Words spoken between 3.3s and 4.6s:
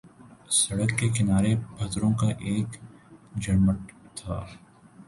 جھرمٹ تھا